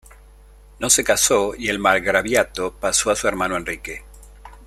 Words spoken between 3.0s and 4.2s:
a su hermano Enrique.